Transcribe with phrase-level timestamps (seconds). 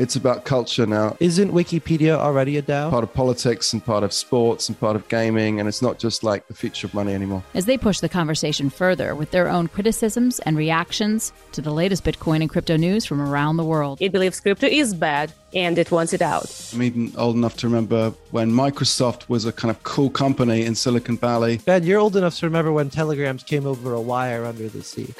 [0.00, 1.14] It's about culture now.
[1.20, 2.88] Isn't Wikipedia already a DAO?
[2.88, 6.24] Part of politics and part of sports and part of gaming, and it's not just
[6.24, 7.44] like the future of money anymore.
[7.52, 12.02] As they push the conversation further with their own criticisms and reactions to the latest
[12.02, 13.98] Bitcoin and crypto news from around the world.
[14.00, 16.70] It believes crypto is bad and it wants it out.
[16.72, 20.76] I'm even old enough to remember when Microsoft was a kind of cool company in
[20.76, 21.58] Silicon Valley.
[21.66, 25.12] Ben, you're old enough to remember when telegrams came over a wire under the sea.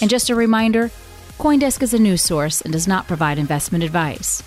[0.00, 0.90] and just a reminder
[1.38, 4.42] Coindesk is a news source and does not provide investment advice.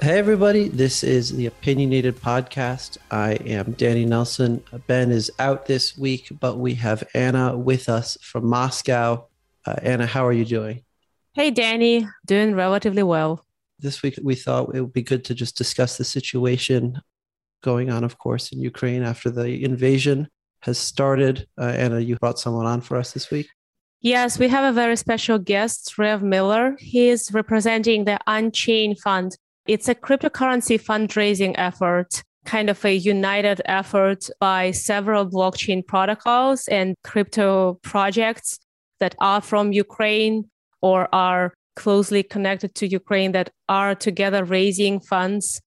[0.00, 2.96] Hey, everybody, this is the Opinionated Podcast.
[3.10, 4.64] I am Danny Nelson.
[4.86, 9.26] Ben is out this week, but we have Anna with us from Moscow.
[9.66, 10.82] Uh, Anna, how are you doing?
[11.34, 13.44] Hey, Danny, doing relatively well.
[13.78, 17.02] This week, we thought it would be good to just discuss the situation
[17.62, 20.28] going on, of course, in Ukraine after the invasion
[20.60, 21.46] has started.
[21.60, 23.48] Uh, Anna, you brought someone on for us this week.
[24.00, 26.76] Yes, we have a very special guest, Rev Miller.
[26.78, 29.36] He is representing the Unchain Fund.
[29.66, 36.94] It's a cryptocurrency fundraising effort, kind of a united effort by several blockchain protocols and
[37.02, 38.60] crypto projects
[39.00, 40.48] that are from Ukraine
[40.80, 45.60] or are closely connected to Ukraine that are together raising funds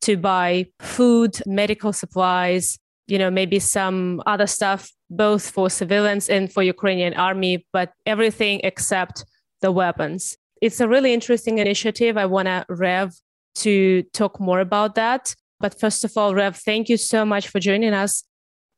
[0.00, 6.52] to buy food, medical supplies, you know, maybe some other stuff, both for civilians and
[6.52, 9.24] for Ukrainian army, but everything except
[9.60, 10.36] the weapons.
[10.60, 12.16] It's a really interesting initiative.
[12.16, 13.12] I want to Rev
[13.56, 15.34] to talk more about that.
[15.60, 18.24] But first of all, Rev, thank you so much for joining us.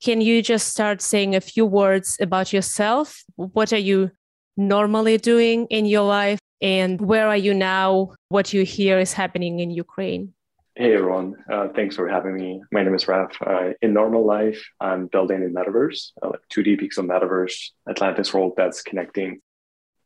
[0.03, 3.23] Can you just start saying a few words about yourself?
[3.37, 4.11] What are you
[4.57, 6.39] normally doing in your life?
[6.61, 8.15] And where are you now?
[8.29, 10.33] What you hear is happening in Ukraine?
[10.79, 12.61] Hey everyone, uh, thanks for having me.
[12.71, 13.35] My name is Raf.
[13.41, 18.53] Uh, in normal life, I'm building a metaverse, uh, like 2D pixel metaverse, Atlantis world
[18.59, 19.41] that's connecting,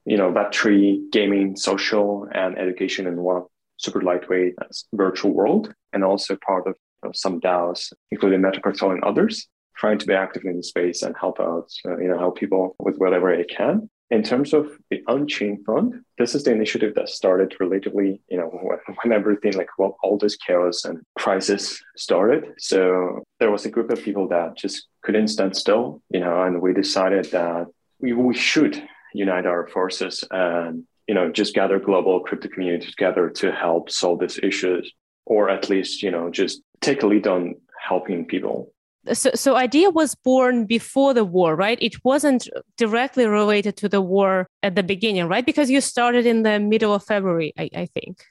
[0.04, 3.46] you know, Web3, gaming, social, and education in one
[3.78, 6.76] super lightweight uh, virtual world, and also part of,
[7.14, 11.40] some DAOs, including Metapractal and others, trying to be active in the space and help
[11.40, 13.90] out, uh, you know, help people with whatever I can.
[14.10, 18.46] In terms of the Unchained Fund, this is the initiative that started relatively, you know,
[18.46, 22.54] when, when everything like well, all this chaos and crisis started.
[22.58, 26.60] So there was a group of people that just couldn't stand still, you know, and
[26.60, 27.68] we decided that
[28.00, 28.82] we, we should
[29.14, 34.18] unite our forces and, you know, just gather global crypto community together to help solve
[34.20, 34.92] these issues,
[35.24, 38.72] or at least, you know, just take a lead on helping people
[39.12, 41.78] so, so idea was born before the war right?
[41.80, 45.44] It wasn't directly related to the war at the beginning right?
[45.44, 48.24] Because you started in the middle of february i, I think.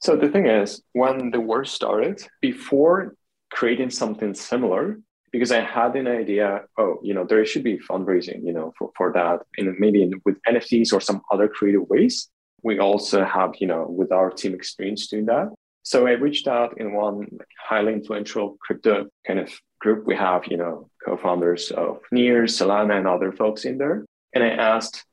[0.00, 3.14] So the thing is when the war started before
[3.50, 4.98] creating something similar
[5.32, 8.90] because i had an idea oh you know there should be fundraising you know for,
[8.96, 12.28] for that and maybe with nfts or some other creative ways.
[12.62, 15.48] We also have you know with our team experience doing that
[15.82, 17.26] so I reached out in one
[17.58, 20.06] highly influential crypto kind of group.
[20.06, 24.04] We have, you know, co-founders of Near, Solana, and other folks in there.
[24.34, 25.04] And I asked,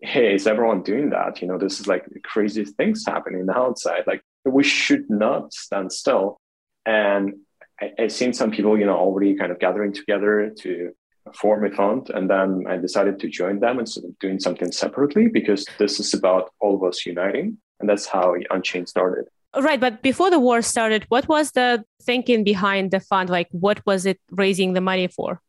[0.00, 1.40] hey, is everyone doing that?
[1.40, 4.04] You know, this is like crazy things happening outside.
[4.06, 6.38] Like we should not stand still.
[6.86, 7.34] And
[7.80, 10.92] I, I've seen some people, you know, already kind of gathering together to
[11.34, 12.10] form a fund.
[12.10, 16.14] And then I decided to join them instead of doing something separately because this is
[16.14, 17.58] about all of us uniting.
[17.80, 19.24] And that's how Unchained started.
[19.56, 19.80] Right.
[19.80, 23.30] But before the war started, what was the thinking behind the fund?
[23.30, 25.40] Like, what was it raising the money for?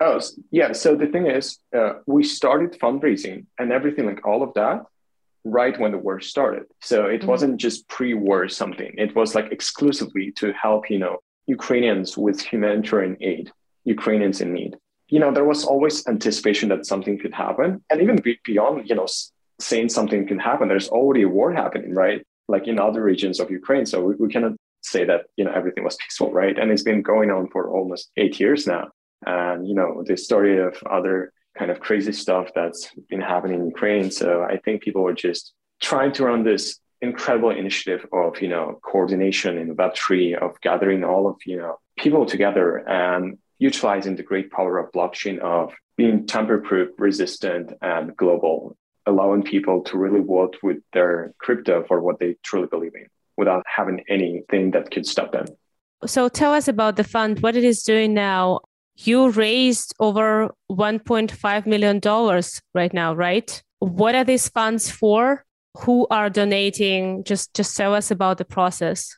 [0.00, 0.72] Oh, yeah.
[0.72, 4.84] So the thing is, uh, we started fundraising and everything, like all of that,
[5.44, 6.64] right when the war started.
[6.80, 7.28] So it mm-hmm.
[7.28, 12.40] wasn't just pre war something, it was like exclusively to help, you know, Ukrainians with
[12.40, 13.52] humanitarian aid,
[13.84, 14.76] Ukrainians in need.
[15.08, 17.84] You know, there was always anticipation that something could happen.
[17.90, 19.06] And even beyond, you know,
[19.60, 22.26] saying something can happen, there's already a war happening, right?
[22.54, 23.86] Like in other regions of Ukraine.
[23.86, 24.52] So we, we cannot
[24.82, 26.56] say that you know everything was peaceful, right?
[26.58, 28.84] And it's been going on for almost eight years now.
[29.26, 33.66] And you know the story of other kind of crazy stuff that's been happening in
[33.76, 34.10] Ukraine.
[34.10, 35.52] So I think people are just
[35.90, 36.64] trying to run this
[37.00, 41.74] incredible initiative of you know coordination in Web three of gathering all of you know
[42.04, 48.16] people together and utilizing the great power of blockchain of being tamper proof, resistant, and
[48.16, 48.76] global
[49.06, 53.06] allowing people to really vote with their crypto for what they truly believe in
[53.36, 55.46] without having anything that could stop them.
[56.06, 58.60] So tell us about the fund, what it is doing now.
[58.96, 62.42] You raised over $1.5 million
[62.74, 63.62] right now, right?
[63.78, 65.44] What are these funds for?
[65.78, 67.24] who are donating?
[67.24, 69.16] Just just tell us about the process.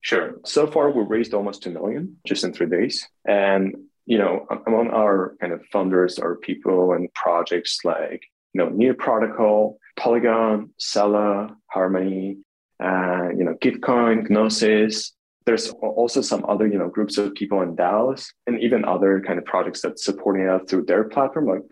[0.00, 0.34] Sure.
[0.44, 3.08] So far, we've raised almost 2 million just in three days.
[3.26, 8.22] And, you know, among our kind of funders are people and projects like,
[8.54, 12.38] you know, Near Protocol, Polygon, Celo, Harmony,
[12.82, 15.12] uh, you know, Gitcoin, Gnosis.
[15.44, 19.38] There's also some other, you know, groups of people in DAOs and even other kind
[19.38, 21.62] of projects that's supporting us through their platform, like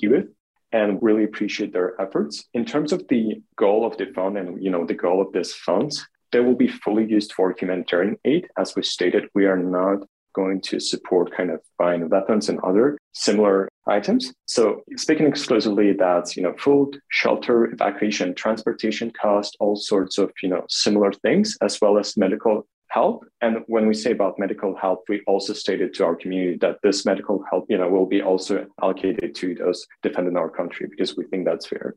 [0.00, 0.26] Giveth
[0.72, 2.44] and really appreciate their efforts.
[2.54, 5.54] In terms of the goal of the fund and you know the goal of this
[5.54, 8.48] funds, they will be fully used for humanitarian aid.
[8.56, 9.98] As we stated, we are not
[10.34, 14.32] going to support kind of buying weapons and other similar items.
[14.46, 20.48] So speaking exclusively that's, you know, food, shelter, evacuation, transportation cost, all sorts of, you
[20.48, 23.24] know, similar things, as well as medical help.
[23.40, 27.06] And when we say about medical help, we also stated to our community that this
[27.06, 31.24] medical help, you know, will be also allocated to those defending our country because we
[31.24, 31.94] think that's fair.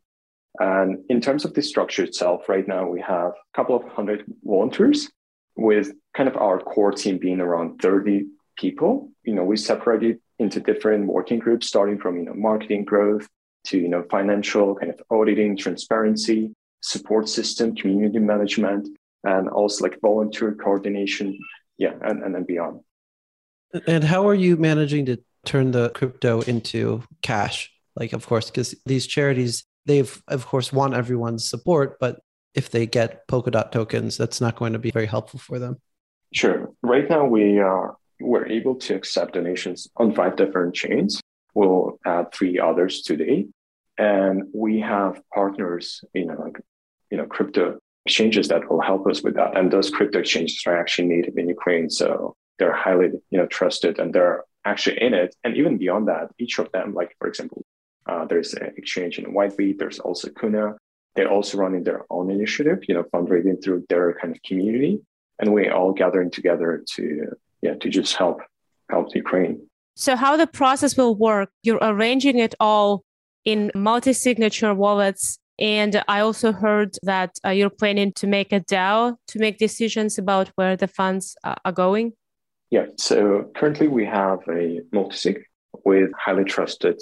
[0.60, 4.24] And in terms of the structure itself, right now we have a couple of hundred
[4.44, 5.10] volunteers
[5.56, 8.26] with kind of our core team being around 30
[8.58, 9.12] people.
[9.24, 13.28] You know, we separated into different working groups, starting from, you know, marketing growth
[13.66, 18.88] to, you know, financial kind of auditing, transparency, support system, community management,
[19.24, 21.38] and also like volunteer coordination.
[21.78, 22.82] Yeah, and, and then beyond.
[23.88, 27.72] And how are you managing to turn the crypto into cash?
[27.96, 32.20] Like, of course, because these charities they've of course want everyone's support but
[32.56, 35.78] if they get polkadot tokens that's not going to be very helpful for them.
[36.34, 36.72] Sure.
[36.82, 41.22] Right now we are we're able to accept donations on five different chains.
[41.54, 43.48] We'll add three others today.
[43.98, 46.60] And we have partners you know like
[47.12, 49.58] you know crypto exchanges that will help us with that.
[49.58, 54.00] And those crypto exchanges are actually native in ukraine so they're highly you know trusted
[54.00, 55.36] and they're actually in it.
[55.44, 57.64] And even beyond that each of them like for example
[58.06, 59.78] uh, there's an exchange in Whitebit.
[59.80, 60.76] There's also Kuna.
[61.16, 65.00] They're also running their own initiative, you know, fundraising through their kind of community,
[65.40, 68.42] and we're all gathering together to yeah to just help
[68.90, 69.68] help Ukraine.
[69.96, 71.50] So how the process will work?
[71.62, 73.04] You're arranging it all
[73.46, 79.16] in multi-signature wallets, and I also heard that uh, you're planning to make a DAO
[79.28, 82.14] to make decisions about where the funds uh, are going.
[82.72, 82.88] Yeah.
[82.98, 85.46] So currently we have a multi-sig
[85.86, 87.02] with highly trusted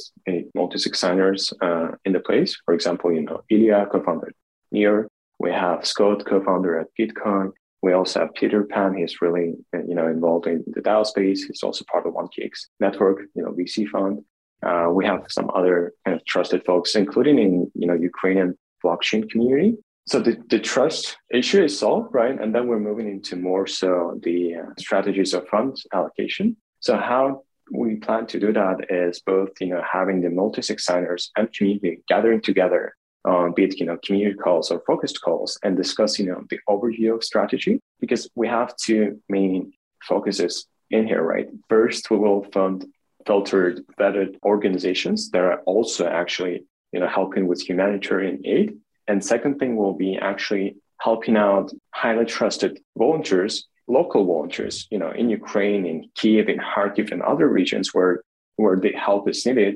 [0.55, 2.57] multi-sig signers uh, in the place.
[2.65, 4.33] For example, you know, Ilya co-founded
[4.71, 5.07] Near.
[5.39, 7.51] We have Scott, co-founder at Gitcoin.
[7.81, 8.95] We also have Peter Pan.
[8.95, 11.43] He's really, you know, involved in the DAO space.
[11.43, 14.23] He's also part of 1KX network, you know, VC fund.
[14.63, 19.27] Uh, we have some other kind of trusted folks, including in, you know, Ukrainian blockchain
[19.29, 19.77] community.
[20.07, 22.39] So the, the trust issue is solved, right?
[22.39, 26.57] And then we're moving into more so the uh, strategies of funds allocation.
[26.79, 31.31] So how we plan to do that is both, you know, having the multi-sig signers
[31.35, 32.95] and community gathering together
[33.25, 36.59] on be it, you know, community calls or focused calls and discuss, you know, the
[36.67, 39.73] overview of strategy because we have two main
[40.07, 41.47] focuses in here, right?
[41.69, 42.85] First, we will fund
[43.25, 48.77] filtered, vetted organizations that are also actually, you know, helping with humanitarian aid.
[49.07, 55.11] And second thing will be actually helping out highly trusted volunteers local volunteers, you know,
[55.11, 58.23] in Ukraine, in Kiev, in Kharkiv, and other regions where
[58.57, 59.75] where the help is needed,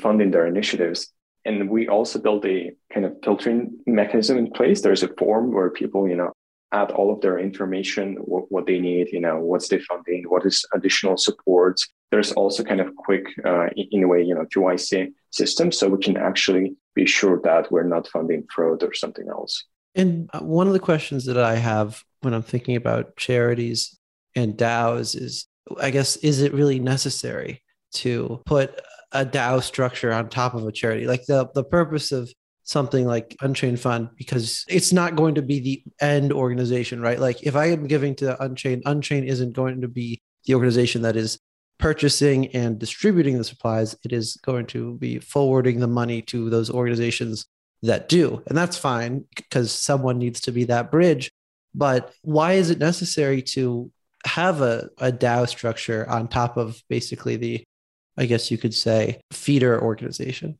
[0.00, 1.12] funding their initiatives.
[1.44, 4.80] And we also built a kind of filtering mechanism in place.
[4.80, 6.32] There's a form where people, you know,
[6.72, 10.46] add all of their information, what, what they need, you know, what's the funding, what
[10.46, 11.88] is additional supports.
[12.10, 15.98] There's also kind of quick, uh, in a way, you know, KYC system, so we
[15.98, 19.64] can actually be sure that we're not funding fraud or something else.
[19.94, 23.98] And uh, one of the questions that I have when I'm thinking about charities
[24.34, 25.46] and DAOs is
[25.80, 27.62] I guess, is it really necessary
[27.94, 28.80] to put
[29.12, 31.06] a DAO structure on top of a charity?
[31.06, 32.32] Like the, the purpose of
[32.64, 37.18] something like Unchained Fund, because it's not going to be the end organization, right?
[37.18, 41.16] Like if I am giving to Unchained, Unchained isn't going to be the organization that
[41.16, 41.38] is
[41.78, 43.96] purchasing and distributing the supplies.
[44.04, 47.46] It is going to be forwarding the money to those organizations
[47.82, 48.42] that do.
[48.46, 51.30] And that's fine because someone needs to be that bridge.
[51.74, 53.90] But why is it necessary to
[54.24, 57.64] have a, a DAO structure on top of basically the,
[58.16, 60.58] I guess you could say, feeder organization?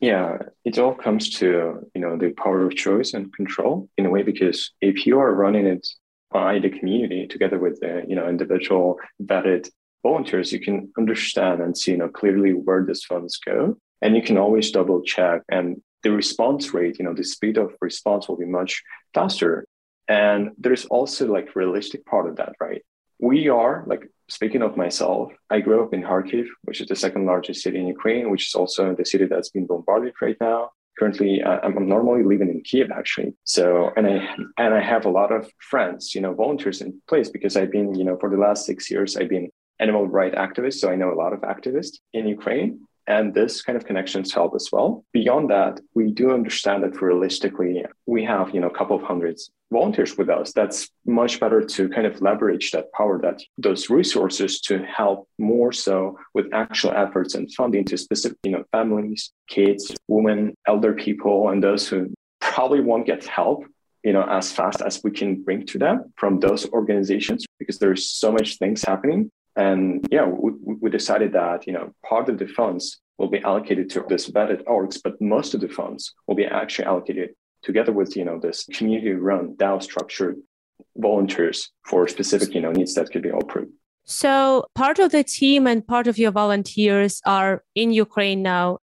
[0.00, 4.10] Yeah, it all comes to you know the power of choice and control in a
[4.10, 5.86] way because if you are running it
[6.30, 9.70] by the community together with the you know individual vetted
[10.02, 14.22] volunteers, you can understand and see you know clearly where these funds go, and you
[14.22, 18.36] can always double check and the response rate, you know, the speed of response will
[18.36, 18.72] be much
[19.14, 19.66] faster.
[20.06, 22.82] And there's also like realistic part of that, right?
[23.18, 27.26] We are like speaking of myself, I grew up in Kharkiv, which is the second
[27.26, 30.60] largest city in Ukraine, which is also the city that's been bombarded right now.
[30.98, 33.34] currently I'm normally living in Kiev actually.
[33.44, 33.64] So
[33.96, 34.16] and I
[34.62, 37.94] and I have a lot of friends, you know, volunteers in place because I've been,
[37.94, 40.74] you know, for the last six years I've been animal rights activist.
[40.74, 42.70] So I know a lot of activists in Ukraine.
[43.06, 45.04] And this kind of connections help as well.
[45.12, 49.50] Beyond that, we do understand that realistically, we have, you know, a couple of hundreds
[49.72, 50.52] volunteers with us.
[50.52, 55.72] That's much better to kind of leverage that power, that those resources to help more
[55.72, 61.48] so with actual efforts and funding to specific, you know, families, kids, women, elder people,
[61.50, 63.64] and those who probably won't get help
[64.04, 68.06] you know as fast as we can bring to them from those organizations because there's
[68.06, 72.46] so much things happening and yeah, we, we decided that, you know, part of the
[72.46, 76.46] funds will be allocated to this vetted orgs, but most of the funds will be
[76.46, 77.30] actually allocated
[77.62, 80.36] together with, you know, this community run DAO structured
[80.96, 83.70] volunteers for specific, you know, needs that could be approved.
[84.04, 88.78] So part of the team and part of your volunteers are in Ukraine now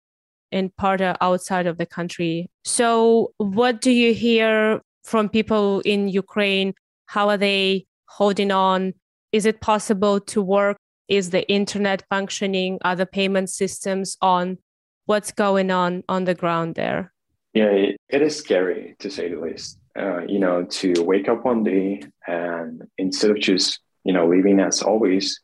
[0.52, 2.50] and part are outside of the country.
[2.66, 6.74] So what do you hear from people in Ukraine?
[7.08, 8.94] How are they holding on?
[9.32, 10.78] Is it possible to work?
[11.08, 12.80] Is the internet functioning?
[12.84, 14.58] Are the payment systems on?
[15.06, 17.14] What's going on on the ground there?
[17.54, 19.80] Yeah, it, it is scary to say the least.
[19.98, 24.60] Uh, you know, to wake up one day and instead of just, you know, living
[24.60, 25.40] as always,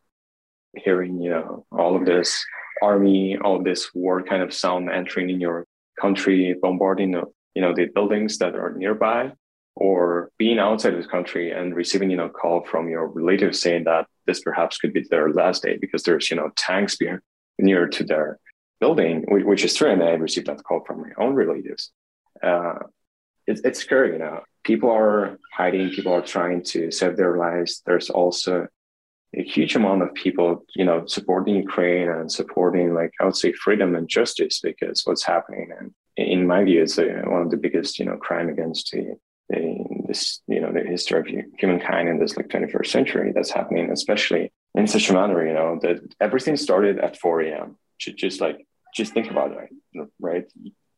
[0.75, 2.43] hearing, you know, all of this
[2.81, 5.65] army, all this war kind of sound entering in your
[5.99, 7.13] country, bombarding,
[7.55, 9.31] you know, the buildings that are nearby,
[9.75, 13.83] or being outside of the country and receiving you know call from your relatives saying
[13.85, 16.97] that this perhaps could be their last day because there's you know tanks
[17.59, 18.39] near to their
[18.79, 21.91] building which is true and i received that call from my own relatives.
[22.41, 22.79] Uh,
[23.47, 24.41] it, it's scary you know.
[24.63, 27.81] People are hiding people are trying to save their lives.
[27.85, 28.67] There's also
[29.35, 33.51] a huge amount of people you know supporting ukraine and supporting like i would say
[33.53, 37.57] freedom and justice because what's happening and in my view it's a, one of the
[37.57, 39.15] biggest you know crime against the,
[40.13, 41.27] this you know the history of
[41.61, 45.79] humankind in this like 21st century that's happening especially in such a manner you know
[45.81, 48.57] that everything started at 4 a.m just like
[48.95, 49.69] just think about it
[50.19, 50.45] right?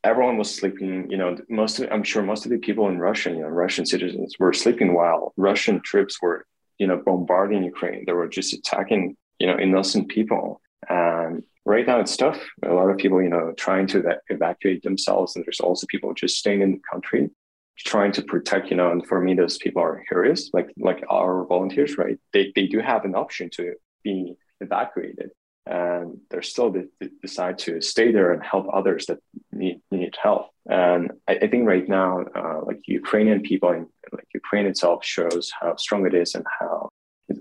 [0.03, 3.29] Everyone was sleeping you know most of, i'm sure most of the people in russia
[3.31, 6.45] you know russian citizens were sleeping while russian troops were
[6.77, 8.03] you know bombarding ukraine.
[8.05, 10.61] They were just attacking you know innocent people.
[10.89, 12.39] And right now it's tough.
[12.63, 16.37] A lot of people you know trying to evacuate themselves and there's also people just
[16.37, 17.29] staying in the country
[17.77, 21.45] trying to protect, you know, and for me, those people are heroes, like like our
[21.45, 22.17] volunteers, right?
[22.33, 25.31] They they do have an option to be evacuated,
[25.65, 26.73] and they're still
[27.21, 29.19] decide to stay there and help others that
[29.51, 30.49] need need help.
[30.67, 35.51] And I, I think right now, uh, like Ukrainian people and like Ukraine itself shows
[35.59, 36.89] how strong it is and how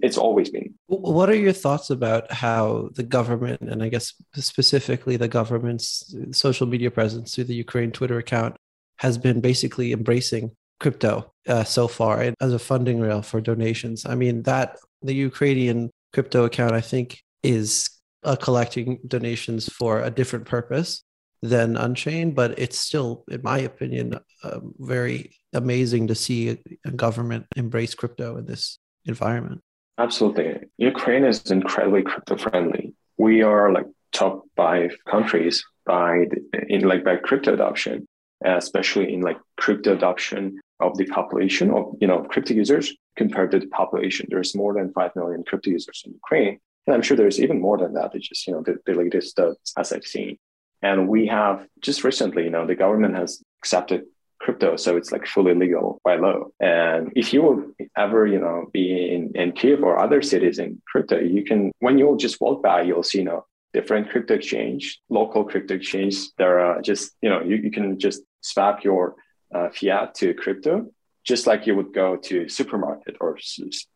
[0.03, 0.75] it's always been.
[0.87, 6.67] What are your thoughts about how the government, and I guess specifically the government's social
[6.67, 8.57] media presence through the Ukraine Twitter account,
[8.99, 14.05] has been basically embracing crypto uh, so far as a funding rail for donations.
[14.07, 17.89] I mean, that the Ukrainian crypto account, I think, is
[18.23, 21.03] uh, collecting donations for a different purpose
[21.43, 27.47] than Unchained, but it's still, in my opinion, uh, very amazing to see a government
[27.57, 29.61] embrace crypto in this environment.
[29.99, 30.61] Absolutely.
[30.79, 32.95] Ukraine is incredibly crypto friendly.
[33.19, 36.27] We are like top five countries by
[36.69, 38.07] in like by crypto adoption
[38.45, 43.59] especially in like crypto adoption of the population of you know crypto users compared to
[43.59, 44.27] the population.
[44.29, 47.79] There's more than five million crypto users in Ukraine, and I'm sure there's even more
[47.79, 48.15] than that.
[48.15, 50.39] It's just you know the, the latest uh, as I've seen.
[50.83, 54.05] And we have just recently, you know, the government has accepted
[54.39, 56.49] crypto, so it's like fully legal by law.
[56.61, 60.83] And if you will ever, you know, be in, in Kiev or other cities in
[60.87, 64.35] crypto, you can when you will just walk by, you'll see, you know, different crypto
[64.35, 66.15] exchange, local crypto exchange.
[66.39, 69.17] There are just, you know, you, you can just swap your
[69.55, 70.87] uh, fiat to crypto,
[71.25, 73.37] just like you would go to supermarket or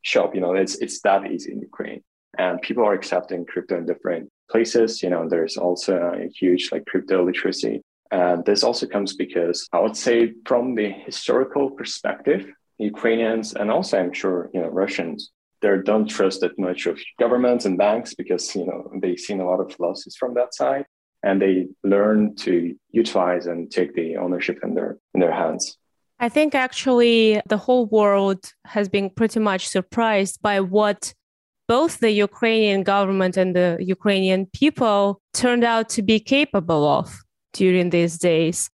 [0.02, 0.34] shop.
[0.34, 2.02] You know, it's it's that easy in Ukraine,
[2.36, 5.02] and people are accepting crypto in different places.
[5.02, 7.82] You know, there's also a huge like crypto literacy.
[8.10, 12.42] And this also comes because I would say from the historical perspective,
[12.78, 17.64] Ukrainians and also I'm sure you know Russians they don't trust that much of governments
[17.64, 20.84] and banks because you know they've seen a lot of losses from that side
[21.22, 25.76] and they learn to utilize and take the ownership in their in their hands.
[26.20, 31.14] I think actually the whole world has been pretty much surprised by what
[31.68, 37.20] both the ukrainian government and the ukrainian people turned out to be capable of
[37.52, 38.70] during these days.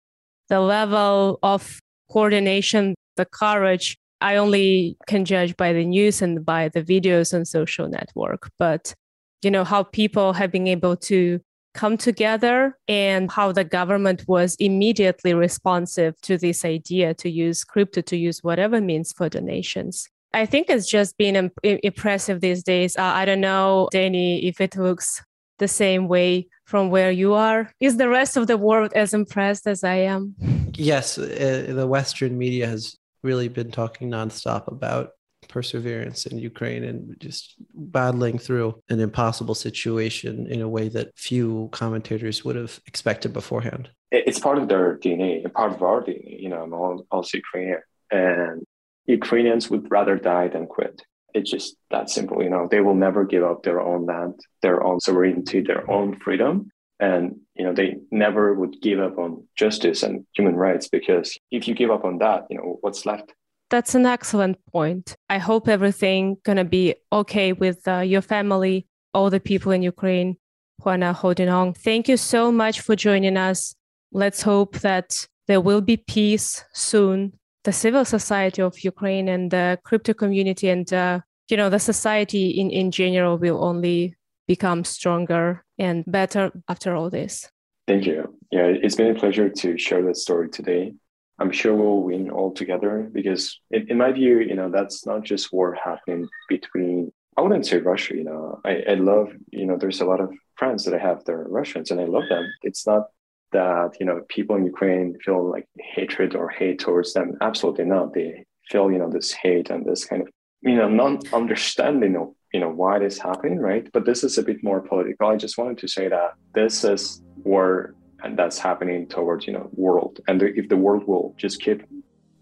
[0.49, 1.79] The level of
[2.11, 7.45] coordination the courage I only can judge by the news and by the videos on
[7.45, 8.93] social network, but
[9.41, 11.39] you know how people have been able to
[11.73, 18.01] come together and how the government was immediately responsive to this idea to use crypto,
[18.01, 20.07] to use whatever means for donations.
[20.33, 22.97] I think it's just been impressive these days.
[22.97, 25.21] Uh, I don't know, Danny, if it looks
[25.59, 27.71] the same way from where you are.
[27.79, 30.35] Is the rest of the world as impressed as I am?
[30.73, 35.09] Yes, uh, the Western media has really been talking nonstop about
[35.47, 41.69] perseverance in Ukraine and just battling through an impossible situation in a way that few
[41.71, 43.89] commentators would have expected beforehand.
[44.11, 46.41] It's part of their DNA, part of our DNA.
[46.41, 48.63] You know, I'm all, also Ukrainian, and
[49.05, 51.01] Ukrainians would rather die than quit.
[51.33, 52.41] It's just that simple.
[52.41, 56.17] You know, they will never give up their own land, their own sovereignty, their own
[56.23, 56.71] freedom.
[56.99, 61.67] And, you know, they never would give up on justice and human rights because if
[61.67, 63.33] you give up on that, you know, what's left?
[63.69, 65.15] That's an excellent point.
[65.29, 70.37] I hope everything gonna be okay with uh, your family, all the people in Ukraine
[70.81, 71.73] who are now holding on.
[71.73, 73.75] Thank you so much for joining us.
[74.11, 77.33] Let's hope that there will be peace soon
[77.65, 82.51] the civil society of Ukraine and the crypto community and uh, you know the society
[82.51, 84.15] in, in general will only
[84.47, 87.49] become stronger and better after all this.
[87.87, 88.35] Thank you.
[88.51, 90.93] Yeah, it's been a pleasure to share that story today.
[91.37, 95.23] I'm sure we'll win all together because, in, in my view, you know, that's not
[95.23, 97.11] just war happening between.
[97.37, 98.15] I wouldn't say Russia.
[98.15, 99.33] You know, I, I love.
[99.51, 102.05] You know, there's a lot of friends that I have that are Russians, and I
[102.05, 102.45] love them.
[102.63, 103.07] It's not
[103.51, 107.37] that you know people in Ukraine feel like hatred or hate towards them.
[107.41, 108.13] Absolutely not.
[108.13, 110.29] They feel you know this hate and this kind of
[110.61, 113.85] you know non-understanding of you know why this happening, right?
[113.91, 115.27] But this is a bit more political.
[115.27, 117.93] I just wanted to say that this is war
[118.23, 121.79] and that's happening towards you know world, and if the world will just keep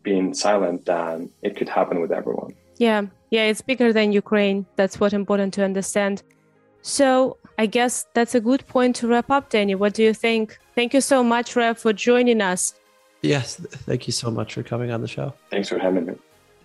[0.03, 2.51] being silent, then it could happen with everyone.
[2.77, 3.01] Yeah,
[3.31, 4.67] yeah, it's bigger than Ukraine.
[4.75, 6.21] That's what important to understand.
[6.83, 9.73] So I guess that's a good point to wrap up, Danny.
[9.73, 10.59] What do you think?
[10.75, 12.61] Thank you so much, Rev, for joining us.
[13.23, 13.55] Yes,
[13.87, 15.33] thank you so much for coming on the show.
[15.49, 16.15] Thanks for having me.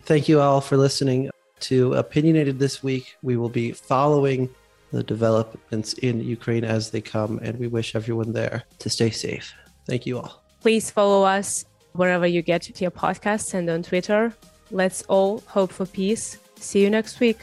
[0.02, 3.16] Thank you all for listening to Opinionated this week.
[3.22, 4.48] We will be following
[4.92, 9.52] the developments in Ukraine as they come, and we wish everyone there to stay safe.
[9.86, 10.42] Thank you all.
[10.60, 14.32] Please follow us wherever you get your podcasts and on Twitter.
[14.70, 16.38] Let's all hope for peace.
[16.56, 17.38] See you next week.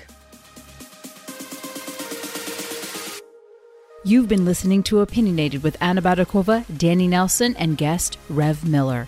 [4.04, 9.08] You've been listening to Opinionated with Anna Baydakova, Danny Nelson, and guest Rev Miller.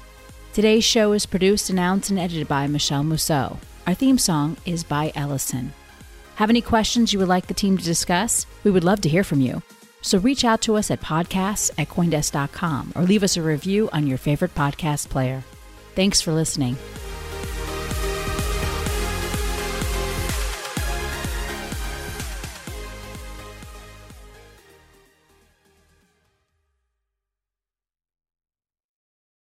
[0.54, 3.60] Today's show is produced, announced, and edited by Michelle Mousseau.
[3.88, 5.72] Our theme song is by Ellison.
[6.36, 8.46] Have any questions you would like the team to discuss?
[8.66, 9.62] We would love to hear from you.
[10.02, 14.06] So reach out to us at podcasts at Coindesk.com or leave us a review on
[14.06, 15.42] your favorite podcast player.
[15.96, 16.76] Thanks for listening.